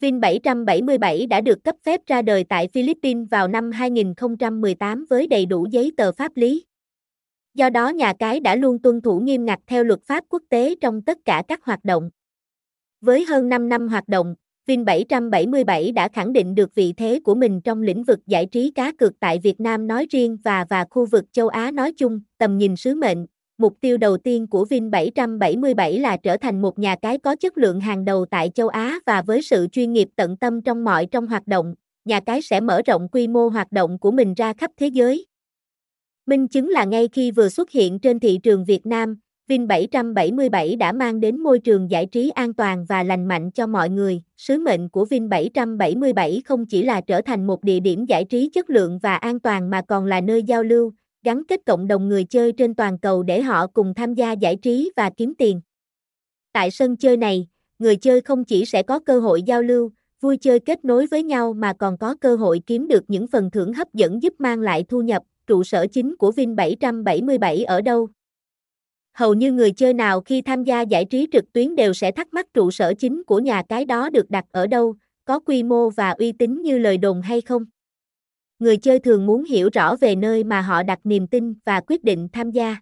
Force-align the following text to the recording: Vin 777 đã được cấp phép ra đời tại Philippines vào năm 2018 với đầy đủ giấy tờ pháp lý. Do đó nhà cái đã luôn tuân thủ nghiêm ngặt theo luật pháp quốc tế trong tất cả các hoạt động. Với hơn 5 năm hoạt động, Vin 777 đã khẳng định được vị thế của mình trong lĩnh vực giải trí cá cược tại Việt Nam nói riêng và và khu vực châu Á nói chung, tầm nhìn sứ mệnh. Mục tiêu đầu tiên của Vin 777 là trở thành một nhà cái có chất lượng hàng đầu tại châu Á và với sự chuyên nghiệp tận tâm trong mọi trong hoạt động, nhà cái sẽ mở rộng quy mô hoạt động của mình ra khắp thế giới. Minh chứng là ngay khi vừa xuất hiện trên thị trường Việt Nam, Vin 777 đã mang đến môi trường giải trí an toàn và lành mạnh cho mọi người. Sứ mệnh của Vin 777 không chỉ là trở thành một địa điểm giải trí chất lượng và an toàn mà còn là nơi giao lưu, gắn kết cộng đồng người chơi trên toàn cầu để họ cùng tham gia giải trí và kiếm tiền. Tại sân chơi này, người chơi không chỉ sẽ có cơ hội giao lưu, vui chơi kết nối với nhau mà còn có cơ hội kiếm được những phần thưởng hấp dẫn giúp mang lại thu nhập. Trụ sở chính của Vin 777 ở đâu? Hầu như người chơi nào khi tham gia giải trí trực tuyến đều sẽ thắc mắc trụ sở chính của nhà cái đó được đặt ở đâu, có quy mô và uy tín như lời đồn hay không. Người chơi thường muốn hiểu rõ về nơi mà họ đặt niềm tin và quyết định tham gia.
Vin 0.00 0.20
777 0.20 1.26
đã 1.26 1.40
được 1.40 1.64
cấp 1.64 1.76
phép 1.84 2.00
ra 2.06 2.22
đời 2.22 2.44
tại 2.48 2.68
Philippines 2.68 3.28
vào 3.30 3.48
năm 3.48 3.70
2018 3.70 5.04
với 5.10 5.26
đầy 5.26 5.46
đủ 5.46 5.66
giấy 5.70 5.92
tờ 5.96 6.12
pháp 6.12 6.32
lý. 6.36 6.64
Do 7.54 7.70
đó 7.70 7.88
nhà 7.88 8.12
cái 8.18 8.40
đã 8.40 8.54
luôn 8.54 8.78
tuân 8.78 9.00
thủ 9.00 9.18
nghiêm 9.20 9.44
ngặt 9.44 9.58
theo 9.66 9.84
luật 9.84 10.00
pháp 10.02 10.24
quốc 10.28 10.42
tế 10.48 10.74
trong 10.80 11.02
tất 11.02 11.18
cả 11.24 11.42
các 11.48 11.64
hoạt 11.64 11.84
động. 11.84 12.10
Với 13.00 13.24
hơn 13.24 13.48
5 13.48 13.68
năm 13.68 13.88
hoạt 13.88 14.08
động, 14.08 14.34
Vin 14.66 14.84
777 14.84 15.92
đã 15.92 16.08
khẳng 16.08 16.32
định 16.32 16.54
được 16.54 16.74
vị 16.74 16.92
thế 16.96 17.20
của 17.24 17.34
mình 17.34 17.60
trong 17.60 17.82
lĩnh 17.82 18.04
vực 18.04 18.18
giải 18.26 18.46
trí 18.46 18.70
cá 18.70 18.92
cược 18.92 19.20
tại 19.20 19.38
Việt 19.42 19.60
Nam 19.60 19.86
nói 19.86 20.06
riêng 20.10 20.38
và 20.44 20.66
và 20.70 20.84
khu 20.90 21.06
vực 21.06 21.24
châu 21.32 21.48
Á 21.48 21.70
nói 21.70 21.92
chung, 21.92 22.20
tầm 22.38 22.58
nhìn 22.58 22.76
sứ 22.76 22.94
mệnh. 22.94 23.26
Mục 23.60 23.76
tiêu 23.80 23.96
đầu 23.96 24.16
tiên 24.16 24.46
của 24.46 24.64
Vin 24.64 24.90
777 24.90 25.98
là 25.98 26.16
trở 26.16 26.36
thành 26.36 26.62
một 26.62 26.78
nhà 26.78 26.96
cái 27.02 27.18
có 27.18 27.36
chất 27.36 27.58
lượng 27.58 27.80
hàng 27.80 28.04
đầu 28.04 28.26
tại 28.30 28.50
châu 28.54 28.68
Á 28.68 28.98
và 29.06 29.22
với 29.22 29.42
sự 29.42 29.66
chuyên 29.72 29.92
nghiệp 29.92 30.08
tận 30.16 30.36
tâm 30.36 30.62
trong 30.62 30.84
mọi 30.84 31.06
trong 31.06 31.26
hoạt 31.26 31.46
động, 31.46 31.74
nhà 32.04 32.20
cái 32.20 32.42
sẽ 32.42 32.60
mở 32.60 32.82
rộng 32.86 33.08
quy 33.12 33.28
mô 33.28 33.48
hoạt 33.48 33.72
động 33.72 33.98
của 33.98 34.10
mình 34.10 34.34
ra 34.34 34.52
khắp 34.52 34.70
thế 34.76 34.86
giới. 34.86 35.26
Minh 36.26 36.48
chứng 36.48 36.68
là 36.68 36.84
ngay 36.84 37.08
khi 37.12 37.30
vừa 37.30 37.48
xuất 37.48 37.70
hiện 37.70 37.98
trên 37.98 38.20
thị 38.20 38.38
trường 38.42 38.64
Việt 38.64 38.86
Nam, 38.86 39.18
Vin 39.48 39.66
777 39.66 40.76
đã 40.76 40.92
mang 40.92 41.20
đến 41.20 41.40
môi 41.40 41.58
trường 41.58 41.90
giải 41.90 42.06
trí 42.06 42.30
an 42.30 42.54
toàn 42.54 42.84
và 42.88 43.02
lành 43.02 43.28
mạnh 43.28 43.50
cho 43.50 43.66
mọi 43.66 43.90
người. 43.90 44.22
Sứ 44.36 44.58
mệnh 44.58 44.88
của 44.88 45.04
Vin 45.04 45.28
777 45.28 46.42
không 46.44 46.66
chỉ 46.66 46.82
là 46.82 47.00
trở 47.00 47.20
thành 47.20 47.46
một 47.46 47.64
địa 47.64 47.80
điểm 47.80 48.06
giải 48.06 48.24
trí 48.24 48.50
chất 48.54 48.70
lượng 48.70 48.98
và 49.02 49.16
an 49.16 49.40
toàn 49.40 49.70
mà 49.70 49.82
còn 49.88 50.06
là 50.06 50.20
nơi 50.20 50.42
giao 50.42 50.62
lưu, 50.62 50.92
gắn 51.24 51.44
kết 51.44 51.60
cộng 51.66 51.86
đồng 51.86 52.08
người 52.08 52.24
chơi 52.24 52.52
trên 52.52 52.74
toàn 52.74 52.98
cầu 52.98 53.22
để 53.22 53.42
họ 53.42 53.66
cùng 53.66 53.94
tham 53.94 54.14
gia 54.14 54.32
giải 54.32 54.56
trí 54.56 54.92
và 54.96 55.10
kiếm 55.16 55.34
tiền. 55.34 55.60
Tại 56.52 56.70
sân 56.70 56.96
chơi 56.96 57.16
này, 57.16 57.48
người 57.78 57.96
chơi 57.96 58.20
không 58.20 58.44
chỉ 58.44 58.64
sẽ 58.64 58.82
có 58.82 58.98
cơ 58.98 59.20
hội 59.20 59.42
giao 59.42 59.62
lưu, 59.62 59.90
vui 60.20 60.36
chơi 60.36 60.60
kết 60.60 60.84
nối 60.84 61.06
với 61.06 61.22
nhau 61.22 61.52
mà 61.52 61.72
còn 61.72 61.98
có 61.98 62.16
cơ 62.20 62.36
hội 62.36 62.60
kiếm 62.66 62.88
được 62.88 63.04
những 63.08 63.26
phần 63.26 63.50
thưởng 63.50 63.72
hấp 63.72 63.94
dẫn 63.94 64.22
giúp 64.22 64.34
mang 64.38 64.60
lại 64.60 64.84
thu 64.88 65.02
nhập. 65.02 65.22
Trụ 65.46 65.64
sở 65.64 65.86
chính 65.86 66.16
của 66.16 66.32
Vin 66.32 66.56
777 66.56 67.64
ở 67.64 67.80
đâu? 67.80 68.08
Hầu 69.12 69.34
như 69.34 69.52
người 69.52 69.72
chơi 69.72 69.94
nào 69.94 70.20
khi 70.20 70.42
tham 70.42 70.64
gia 70.64 70.80
giải 70.80 71.04
trí 71.04 71.28
trực 71.32 71.52
tuyến 71.52 71.76
đều 71.76 71.94
sẽ 71.94 72.10
thắc 72.10 72.34
mắc 72.34 72.46
trụ 72.54 72.70
sở 72.70 72.94
chính 72.94 73.24
của 73.24 73.38
nhà 73.38 73.62
cái 73.68 73.84
đó 73.84 74.10
được 74.10 74.30
đặt 74.30 74.44
ở 74.52 74.66
đâu, 74.66 74.94
có 75.24 75.38
quy 75.38 75.62
mô 75.62 75.90
và 75.90 76.10
uy 76.10 76.32
tín 76.32 76.62
như 76.62 76.78
lời 76.78 76.98
đồn 76.98 77.22
hay 77.22 77.40
không. 77.40 77.64
Người 78.60 78.76
chơi 78.76 78.98
thường 78.98 79.26
muốn 79.26 79.44
hiểu 79.44 79.68
rõ 79.72 79.96
về 80.00 80.16
nơi 80.16 80.44
mà 80.44 80.60
họ 80.60 80.82
đặt 80.82 80.98
niềm 81.04 81.26
tin 81.26 81.54
và 81.66 81.80
quyết 81.80 82.04
định 82.04 82.28
tham 82.32 82.50
gia. 82.50 82.76